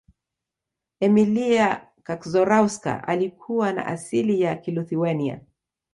emilia 0.99 1.87
kaczorowska 2.03 3.07
alikuwa 3.07 3.73
na 3.73 3.85
asili 3.85 4.41
ya 4.41 4.55
kiluthiwania 4.55 5.39